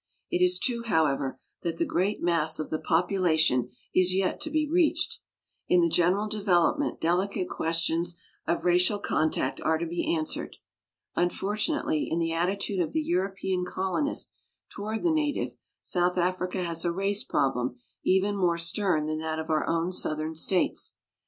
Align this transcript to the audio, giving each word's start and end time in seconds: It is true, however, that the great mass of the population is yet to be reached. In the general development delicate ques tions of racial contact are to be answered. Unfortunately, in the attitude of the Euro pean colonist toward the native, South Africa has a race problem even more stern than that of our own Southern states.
It 0.31 0.43
is 0.43 0.57
true, 0.57 0.81
however, 0.81 1.39
that 1.61 1.77
the 1.77 1.85
great 1.85 2.23
mass 2.23 2.57
of 2.57 2.71
the 2.71 2.79
population 2.79 3.69
is 3.93 4.15
yet 4.15 4.41
to 4.41 4.49
be 4.49 4.67
reached. 4.67 5.19
In 5.67 5.81
the 5.81 5.89
general 5.91 6.27
development 6.27 6.99
delicate 6.99 7.47
ques 7.47 7.77
tions 7.81 8.17
of 8.47 8.65
racial 8.65 8.97
contact 8.97 9.61
are 9.61 9.77
to 9.77 9.85
be 9.85 10.11
answered. 10.15 10.57
Unfortunately, 11.15 12.07
in 12.09 12.17
the 12.17 12.33
attitude 12.33 12.79
of 12.79 12.93
the 12.93 13.01
Euro 13.03 13.31
pean 13.31 13.63
colonist 13.63 14.31
toward 14.69 15.03
the 15.03 15.11
native, 15.11 15.53
South 15.83 16.17
Africa 16.17 16.63
has 16.63 16.83
a 16.83 16.91
race 16.91 17.23
problem 17.23 17.75
even 18.03 18.35
more 18.35 18.57
stern 18.57 19.05
than 19.05 19.19
that 19.19 19.37
of 19.37 19.51
our 19.51 19.67
own 19.67 19.91
Southern 19.91 20.33
states. 20.33 20.95